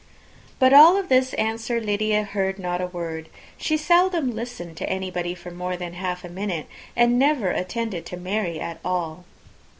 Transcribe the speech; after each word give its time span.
But 0.57 0.73
of 0.73 1.09
this 1.09 1.35
answer 1.35 1.79
Lydia 1.79 2.23
heard 2.23 2.57
not 2.57 2.81
a 2.81 2.87
word. 2.87 3.29
She 3.55 3.77
seldom 3.77 4.31
listened 4.35 4.75
to 4.77 4.89
anybody 4.89 5.35
for 5.35 5.51
more 5.51 5.77
than 5.77 5.93
half 5.93 6.23
a 6.23 6.27
minute, 6.27 6.65
and 6.95 7.19
never 7.19 7.51
attended 7.51 8.03
to 8.07 8.17
Mary 8.17 8.59
at 8.59 8.79
all. 8.83 9.25